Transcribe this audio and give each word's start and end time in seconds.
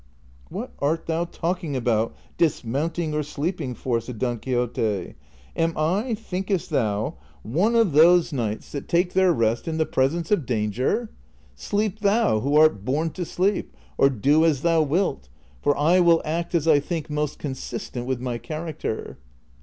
''What 0.49 0.71
art 0.79 1.05
thou 1.05 1.25
talking 1.25 1.75
aboiit 1.75 2.13
dismounting 2.39 3.13
or 3.13 3.21
sleeping 3.21 3.75
for 3.75 3.99
'■'" 3.99 4.01
said 4.01 4.17
Don 4.17 4.39
Quixote. 4.39 4.81
^' 4.81 5.15
Am 5.55 5.73
I, 5.77 6.15
thinkest 6.15 6.71
thou, 6.71 7.17
one 7.43 7.75
of 7.75 7.91
those 7.91 8.33
knights 8.33 8.73
138 8.73 8.73
DON 8.73 8.79
QUIXOTE. 8.79 8.87
that 8.87 8.87
take 8.87 9.13
their 9.13 9.31
rest 9.31 9.67
in 9.67 9.77
the 9.77 9.85
presence 9.85 10.31
of 10.31 10.47
danger? 10.47 11.11
Sleep 11.53 11.99
thou 11.99 12.39
who 12.39 12.55
art 12.55 12.83
born 12.83 13.11
to 13.11 13.23
sleep, 13.23 13.77
or 13.99 14.09
do 14.09 14.43
as 14.43 14.63
thou 14.63 14.81
wilt, 14.81 15.29
for 15.61 15.77
I 15.77 15.99
Avill 15.99 16.21
act 16.25 16.55
as 16.55 16.67
I 16.67 16.79
think 16.79 17.11
most 17.11 17.37
consistent 17.37 18.07
with 18.07 18.19
my 18.19 18.39
character." 18.39 19.19